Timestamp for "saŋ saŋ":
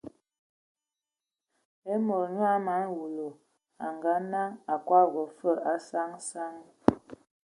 5.89-6.51, 6.29-6.53